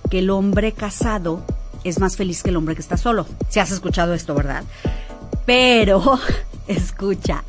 [0.10, 1.42] que el hombre casado
[1.86, 3.28] es más feliz que el hombre que está solo.
[3.48, 4.66] Si has escuchado esto, ¿verdad?
[5.46, 6.20] Pero
[6.68, 7.44] Escucha,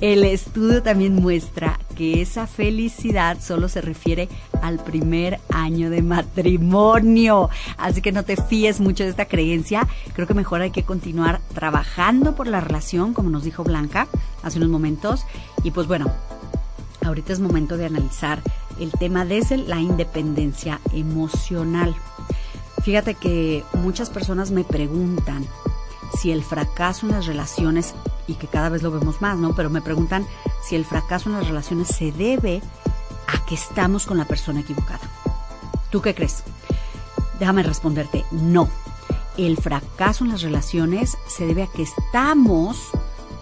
[0.00, 4.28] el estudio también muestra que esa felicidad solo se refiere
[4.60, 7.48] al primer año de matrimonio.
[7.78, 9.86] Así que no te fíes mucho de esta creencia.
[10.14, 14.08] Creo que mejor hay que continuar trabajando por la relación, como nos dijo Blanca
[14.42, 15.24] hace unos momentos.
[15.62, 16.10] Y pues bueno,
[17.04, 18.42] ahorita es momento de analizar
[18.80, 21.94] el tema desde la independencia emocional.
[22.82, 25.46] Fíjate que muchas personas me preguntan,
[26.14, 27.94] si el fracaso en las relaciones,
[28.26, 29.54] y que cada vez lo vemos más, ¿no?
[29.54, 30.26] Pero me preguntan
[30.62, 32.62] si el fracaso en las relaciones se debe
[33.28, 35.00] a que estamos con la persona equivocada.
[35.90, 36.42] ¿Tú qué crees?
[37.38, 38.68] Déjame responderte, no.
[39.36, 42.90] El fracaso en las relaciones se debe a que estamos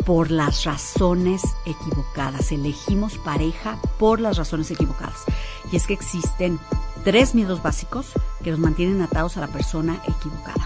[0.04, 2.52] por las razones equivocadas.
[2.52, 5.24] Elegimos pareja por las razones equivocadas.
[5.70, 6.58] Y es que existen
[7.04, 10.63] tres miedos básicos que nos mantienen atados a la persona equivocada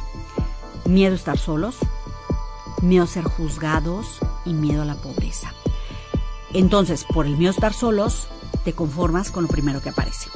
[0.89, 1.77] miedo a estar solos,
[2.83, 5.53] miedo a ser juzgados y miedo a la pobreza.
[6.53, 8.27] Entonces, por el miedo a estar solos,
[8.65, 10.31] te conformas con lo primero que aparece,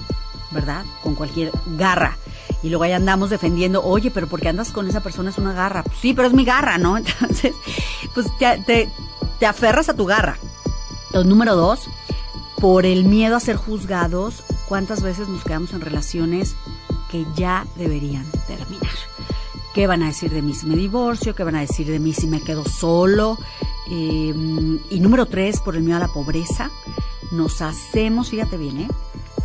[0.50, 0.84] ¿verdad?
[1.02, 2.18] Con cualquier garra.
[2.62, 5.30] Y luego ahí andamos defendiendo, oye, pero ¿por qué andas con esa persona?
[5.30, 5.82] Es una garra.
[5.82, 6.96] Pues sí, pero es mi garra, ¿no?
[6.98, 7.54] Entonces,
[8.14, 8.90] pues te,
[9.38, 10.38] te aferras a tu garra.
[11.06, 11.88] Entonces, número dos,
[12.60, 16.54] por el miedo a ser juzgados, ¿cuántas veces nos quedamos en relaciones
[17.10, 18.26] que ya deberían?
[19.74, 21.34] ¿Qué van a decir de mí si me divorcio?
[21.34, 23.38] ¿Qué van a decir de mí si me quedo solo?
[23.90, 24.34] Eh,
[24.90, 26.70] y número tres, por el miedo a la pobreza,
[27.30, 28.88] nos hacemos, fíjate bien, ¿eh?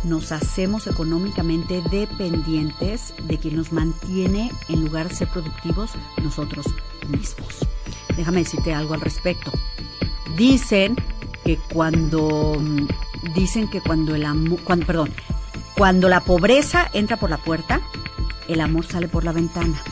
[0.04, 6.66] nos hacemos económicamente dependientes de quien nos mantiene en lugar de ser productivos nosotros
[7.08, 7.66] mismos.
[8.14, 9.50] Déjame decirte algo al respecto.
[10.36, 10.94] Dicen
[11.42, 12.62] que cuando
[13.34, 15.10] dicen que cuando el amor, cuando, perdón,
[15.74, 17.80] cuando la pobreza entra por la puerta,
[18.46, 19.82] el amor sale por la ventana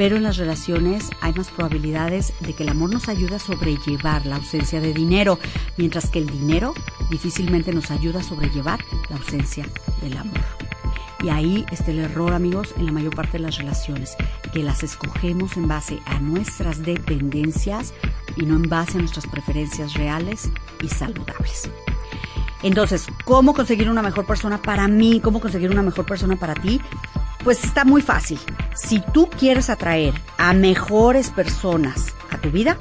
[0.00, 4.24] pero en las relaciones hay más probabilidades de que el amor nos ayude a sobrellevar
[4.24, 5.38] la ausencia de dinero,
[5.76, 6.72] mientras que el dinero
[7.10, 9.68] difícilmente nos ayuda a sobrellevar la ausencia
[10.00, 10.40] del amor.
[11.22, 14.16] Y ahí está el error, amigos, en la mayor parte de las relaciones,
[14.54, 17.92] que las escogemos en base a nuestras dependencias
[18.36, 20.50] y no en base a nuestras preferencias reales
[20.82, 21.70] y saludables.
[22.62, 25.20] Entonces, ¿cómo conseguir una mejor persona para mí?
[25.22, 26.80] ¿Cómo conseguir una mejor persona para ti?
[27.44, 28.38] Pues está muy fácil.
[28.82, 32.76] Si tú quieres atraer a mejores personas a tu vida,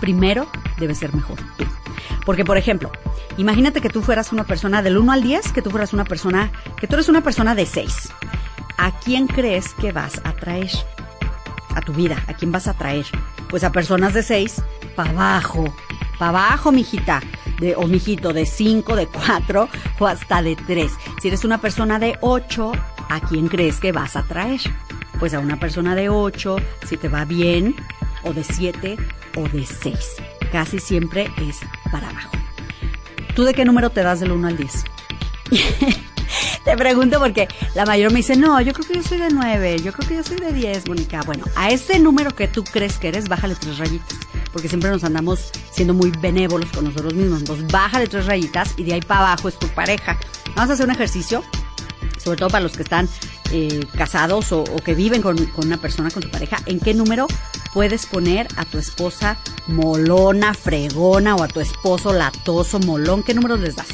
[0.00, 1.64] primero debes ser mejor tú.
[2.24, 2.90] Porque, por ejemplo,
[3.36, 6.50] imagínate que tú fueras una persona del 1 al 10, que tú fueras una persona,
[6.78, 8.12] que tú eres una persona de 6.
[8.78, 10.70] ¿A quién crees que vas a atraer?
[11.74, 13.04] A tu vida, ¿a quién vas a atraer?
[13.48, 14.62] Pues a personas de 6
[14.96, 15.64] para abajo,
[16.18, 17.20] para abajo, mijita.
[17.58, 19.68] De, o mijito, de 5, de 4
[19.98, 20.90] o hasta de 3.
[21.20, 22.72] Si eres una persona de 8,
[23.10, 24.60] ¿a quién crees que vas a traer?
[25.20, 26.56] Pues a una persona de 8,
[26.88, 27.76] si te va bien,
[28.24, 28.96] o de 7
[29.36, 30.16] o de 6.
[30.50, 31.60] Casi siempre es
[31.92, 32.32] para abajo.
[33.34, 34.84] ¿Tú de qué número te das del 1 al 10?
[36.64, 39.80] te pregunto porque la mayor me dice, no, yo creo que yo soy de 9,
[39.82, 41.20] yo creo que yo soy de 10, Mónica.
[41.26, 44.18] Bueno, a ese número que tú crees que eres, bájale tres rayitas,
[44.52, 47.40] porque siempre nos andamos siendo muy benévolos con nosotros mismos.
[47.40, 50.18] Entonces, bájale tres rayitas y de ahí para abajo es tu pareja.
[50.56, 51.44] Vamos a hacer un ejercicio
[52.22, 53.08] sobre todo para los que están
[53.50, 57.26] eh, casados o, que viven con, con, una persona, con tu pareja, ¿en qué número
[57.72, 59.36] puedes poner a tu esposa
[59.66, 63.22] molona, fregona o a tu esposo latoso, molón?
[63.22, 63.88] ¿Qué número les das?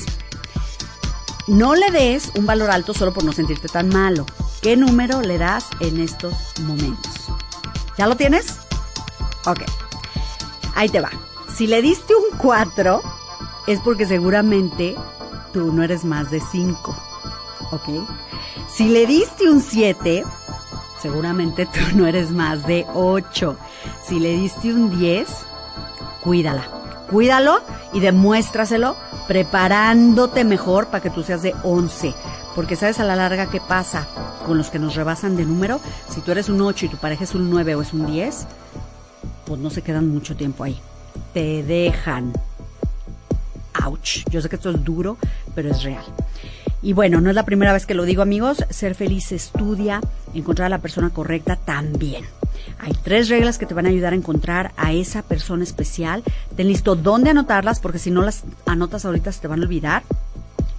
[1.46, 4.26] No le des un valor alto solo por no sentirte tan malo.
[4.62, 7.12] ¿Qué número le das en estos momentos?
[7.96, 8.56] ¿Ya lo tienes?
[9.46, 9.60] Ok.
[10.74, 11.10] Ahí te va.
[11.54, 13.00] Si le diste un 4,
[13.68, 14.96] es porque seguramente
[15.52, 16.96] tú no eres más de 5.
[17.72, 18.08] ¿ok?
[18.76, 20.22] Si le diste un 7,
[21.00, 23.56] seguramente tú no eres más de 8.
[24.06, 25.26] Si le diste un 10,
[26.22, 26.68] cuídala.
[27.10, 27.62] Cuídalo
[27.94, 28.94] y demuéstraselo
[29.28, 32.12] preparándote mejor para que tú seas de 11.
[32.54, 34.06] Porque sabes a la larga qué pasa
[34.44, 35.80] con los que nos rebasan de número.
[36.10, 38.46] Si tú eres un 8 y tu pareja es un 9 o es un 10,
[39.46, 40.78] pues no se quedan mucho tiempo ahí.
[41.32, 42.30] Te dejan.
[43.86, 44.28] Ouch.
[44.28, 45.16] Yo sé que esto es duro,
[45.54, 46.04] pero es real.
[46.86, 50.00] Y bueno, no es la primera vez que lo digo amigos, ser feliz estudia,
[50.34, 52.24] encontrar a la persona correcta también.
[52.78, 56.22] Hay tres reglas que te van a ayudar a encontrar a esa persona especial.
[56.54, 60.04] Ten listo dónde anotarlas, porque si no las anotas ahorita se te van a olvidar.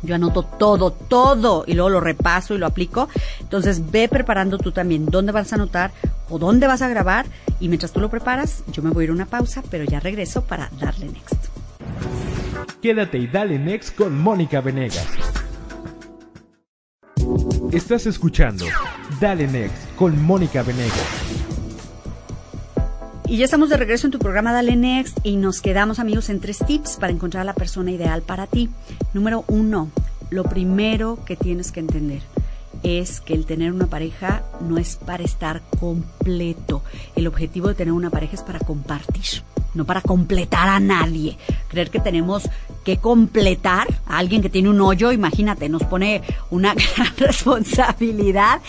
[0.01, 3.09] Yo anoto todo, todo y luego lo repaso y lo aplico.
[3.41, 5.91] Entonces ve preparando tú también dónde vas a anotar
[6.29, 7.25] o dónde vas a grabar
[7.59, 9.99] y mientras tú lo preparas yo me voy a ir a una pausa, pero ya
[9.99, 11.47] regreso para darle next.
[12.81, 15.05] Quédate y dale next con Mónica Venegas.
[17.71, 18.65] Estás escuchando
[19.19, 20.93] Dale Next con Mónica Venegas.
[23.27, 26.39] Y ya estamos de regreso en tu programa Dale Next y nos quedamos amigos en
[26.39, 28.69] tres tips para encontrar a la persona ideal para ti.
[29.13, 29.91] Número uno,
[30.29, 32.21] lo primero que tienes que entender
[32.83, 36.83] es que el tener una pareja no es para estar completo.
[37.15, 41.37] El objetivo de tener una pareja es para compartir, no para completar a nadie.
[41.67, 42.49] Creer que tenemos
[42.87, 48.61] que completar a alguien que tiene un hoyo, imagínate, nos pone una gran responsabilidad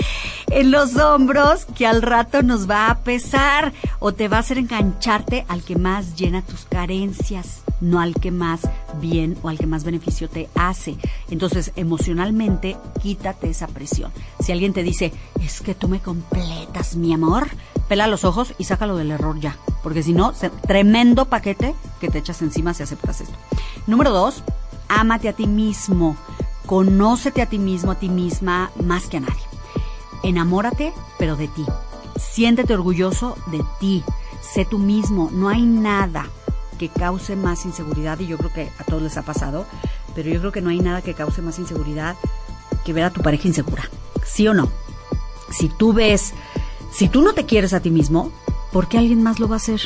[0.48, 4.58] en los hombros que al rato nos va a pesar o te va a hacer
[4.58, 8.62] engancharte al que más llena tus carencias no al que más
[9.00, 10.96] bien o al que más beneficio te hace.
[11.30, 14.10] Entonces, emocionalmente, quítate esa presión.
[14.40, 17.46] Si alguien te dice, es que tú me completas, mi amor,
[17.88, 19.56] pela los ojos y sácalo del error ya.
[19.82, 20.32] Porque si no,
[20.66, 23.36] tremendo paquete que te echas encima si aceptas esto.
[23.86, 24.42] Número dos,
[24.88, 26.16] ámate a ti mismo.
[26.66, 29.42] Conócete a ti mismo, a ti misma, más que a nadie.
[30.22, 31.64] Enamórate, pero de ti.
[32.18, 34.04] Siéntete orgulloso de ti.
[34.42, 35.30] Sé tú mismo.
[35.32, 36.26] No hay nada
[36.78, 39.66] que cause más inseguridad, y yo creo que a todos les ha pasado,
[40.14, 42.16] pero yo creo que no hay nada que cause más inseguridad
[42.84, 43.88] que ver a tu pareja insegura.
[44.24, 44.70] ¿Sí o no?
[45.50, 46.34] Si tú ves,
[46.90, 48.30] si tú no te quieres a ti mismo,
[48.72, 49.80] ¿por qué alguien más lo va a hacer?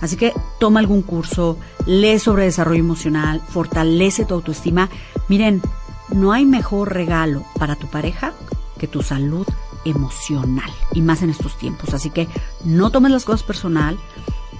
[0.00, 4.90] Así que toma algún curso, lee sobre desarrollo emocional, fortalece tu autoestima.
[5.28, 5.62] Miren,
[6.10, 8.34] no hay mejor regalo para tu pareja
[8.78, 9.46] que tu salud
[9.84, 11.94] emocional, y más en estos tiempos.
[11.94, 12.28] Así que
[12.64, 13.98] no tomes las cosas personal,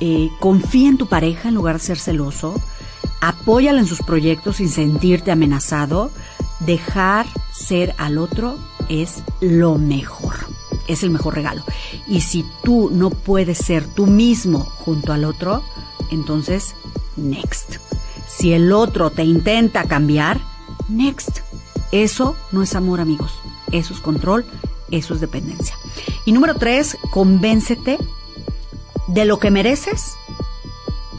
[0.00, 2.54] eh, confía en tu pareja en lugar de ser celoso,
[3.20, 6.10] apóyala en sus proyectos sin sentirte amenazado,
[6.60, 8.56] dejar ser al otro
[8.88, 10.15] es lo mejor,
[10.88, 11.62] es el mejor regalo.
[12.06, 15.62] Y si tú no puedes ser tú mismo junto al otro,
[16.10, 16.74] entonces,
[17.16, 17.76] next.
[18.28, 20.40] Si el otro te intenta cambiar,
[20.88, 21.40] next.
[21.92, 23.32] Eso no es amor, amigos.
[23.72, 24.44] Eso es control,
[24.90, 25.76] eso es dependencia.
[26.24, 27.98] Y número tres, convéncete
[29.08, 30.14] de lo que mereces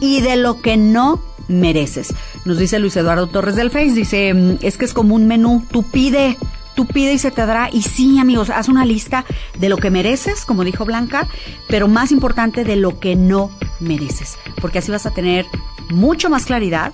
[0.00, 2.14] y de lo que no mereces.
[2.44, 5.64] Nos dice Luis Eduardo Torres del Face, dice, mm, es que es como un menú,
[5.70, 6.36] tú pide,
[6.78, 7.70] tú pide y se te dará.
[7.72, 9.24] Y sí, amigos, haz una lista
[9.58, 11.26] de lo que mereces, como dijo Blanca,
[11.66, 15.44] pero más importante de lo que no mereces, porque así vas a tener
[15.90, 16.92] mucho más claridad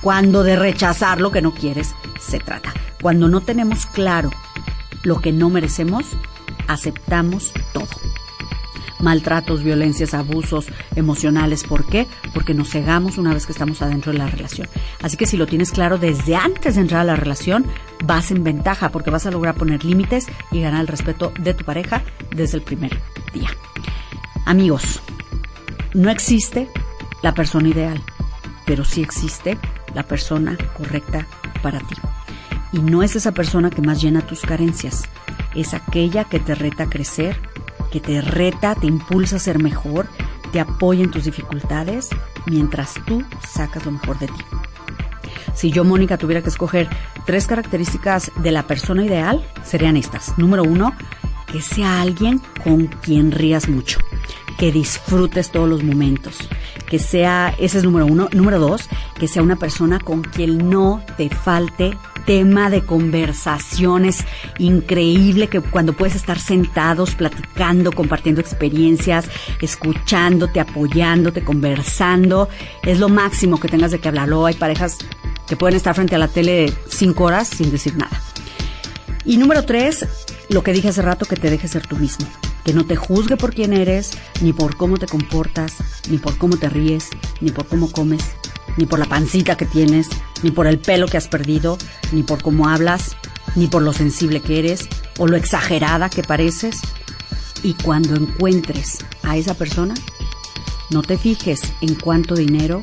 [0.00, 2.72] cuando de rechazar lo que no quieres se trata.
[3.02, 4.30] Cuando no tenemos claro
[5.02, 6.06] lo que no merecemos,
[6.66, 7.88] aceptamos todo
[9.00, 11.64] maltratos, violencias, abusos emocionales.
[11.64, 12.06] ¿Por qué?
[12.34, 14.68] Porque nos cegamos una vez que estamos adentro de la relación.
[15.02, 17.66] Así que si lo tienes claro desde antes de entrar a la relación,
[18.04, 21.64] vas en ventaja porque vas a lograr poner límites y ganar el respeto de tu
[21.64, 22.02] pareja
[22.34, 22.98] desde el primer
[23.32, 23.50] día.
[24.44, 25.00] Amigos,
[25.94, 26.68] no existe
[27.22, 28.00] la persona ideal,
[28.66, 29.58] pero sí existe
[29.94, 31.26] la persona correcta
[31.62, 31.96] para ti.
[32.72, 35.02] Y no es esa persona que más llena tus carencias,
[35.54, 37.36] es aquella que te reta a crecer
[37.90, 40.06] que te reta, te impulsa a ser mejor,
[40.52, 42.08] te apoya en tus dificultades,
[42.46, 44.44] mientras tú sacas lo mejor de ti.
[45.54, 46.88] Si yo, Mónica, tuviera que escoger
[47.26, 50.38] tres características de la persona ideal, serían estas.
[50.38, 50.94] Número uno,
[51.50, 53.98] que sea alguien con quien rías mucho,
[54.58, 56.48] que disfrutes todos los momentos,
[56.90, 58.28] que sea, ese es número uno.
[58.32, 64.24] Número dos, que sea una persona con quien no te falte tema de conversaciones
[64.58, 69.26] increíble que cuando puedes estar sentados platicando, compartiendo experiencias,
[69.60, 72.48] escuchándote, apoyándote, conversando,
[72.82, 74.46] es lo máximo que tengas de que hablarlo.
[74.46, 74.98] Hay parejas
[75.48, 78.20] que pueden estar frente a la tele cinco horas sin decir nada.
[79.24, 80.06] Y número tres,
[80.48, 82.26] lo que dije hace rato, que te dejes ser tú mismo.
[82.64, 85.74] Que no te juzgue por quién eres, ni por cómo te comportas,
[86.08, 87.08] ni por cómo te ríes,
[87.40, 88.22] ni por cómo comes,
[88.76, 90.08] ni por la pancita que tienes,
[90.42, 91.78] ni por el pelo que has perdido,
[92.12, 93.16] ni por cómo hablas,
[93.56, 96.80] ni por lo sensible que eres o lo exagerada que pareces.
[97.62, 99.94] Y cuando encuentres a esa persona,
[100.90, 102.82] no te fijes en cuánto dinero,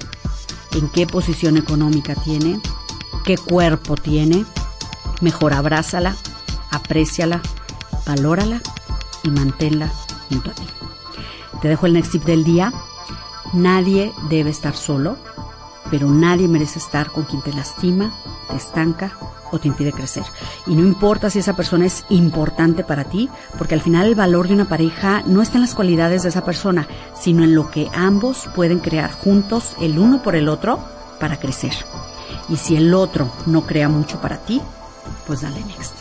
[0.74, 2.60] en qué posición económica tiene,
[3.26, 4.46] qué cuerpo tiene.
[5.22, 6.16] Mejor abrázala,
[6.72, 7.42] apréciala,
[8.06, 8.62] valórala
[9.28, 9.92] y manténla
[10.30, 10.64] junto a ti.
[11.62, 12.74] Te dejo el next tip del día.
[13.54, 15.18] Nadie debe estar solo
[15.90, 18.14] pero nadie merece estar con quien te lastima,
[18.50, 19.18] te estanca
[19.52, 20.24] o te impide crecer.
[20.66, 24.48] Y no importa si esa persona es importante para ti, porque al final el valor
[24.48, 26.88] de una pareja no está en las cualidades de esa persona,
[27.20, 30.80] sino en lo que ambos pueden crear juntos el uno por el otro
[31.20, 31.74] para crecer.
[32.50, 34.62] Y si el otro no crea mucho para ti,
[35.26, 35.96] pues dale next.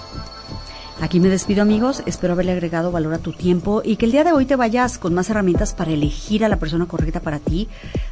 [0.99, 4.25] Aquí me despido amigos, espero haberle agregado valor a tu tiempo y que el día
[4.25, 7.69] de hoy te vayas con más herramientas para elegir a la persona correcta para ti.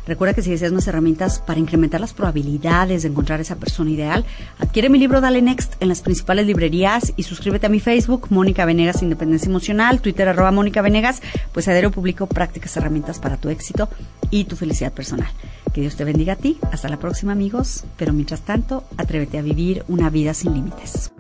[0.07, 4.27] Recuerda que si deseas más herramientas para incrementar las probabilidades de encontrar esa persona ideal,
[4.59, 8.67] adquiere mi libro Dale Next en las principales librerías y suscríbete a mi Facebook, Mónica
[8.67, 11.23] Venegas Independencia Emocional, Twitter arroba Mónica Venegas,
[11.53, 13.89] pues a diario publico prácticas herramientas para tu éxito
[14.31, 15.31] y tu felicidad personal.
[15.73, 19.43] Que Dios te bendiga a ti, hasta la próxima amigos, pero mientras tanto, atrévete a
[19.43, 21.11] vivir una vida sin límites.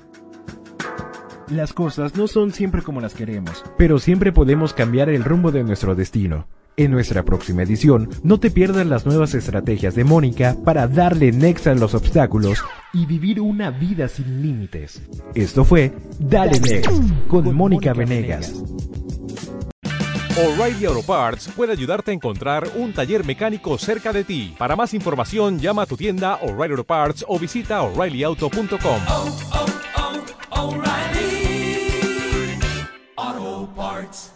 [1.50, 5.62] Las cosas no son siempre como las queremos, pero siempre podemos cambiar el rumbo de
[5.62, 6.46] nuestro destino.
[6.76, 11.66] En nuestra próxima edición, no te pierdas las nuevas estrategias de Mónica para darle next
[11.66, 15.02] a los obstáculos y vivir una vida sin límites.
[15.34, 16.90] Esto fue Dale Next
[17.28, 18.54] con Mónica Venegas.
[20.36, 24.54] O'Reilly Auto Parts puede ayudarte a encontrar un taller mecánico cerca de ti.
[24.58, 29.00] Para más información, llama a tu tienda O'Reilly Auto Parts o visita oreillyauto.com.
[33.74, 34.33] parts.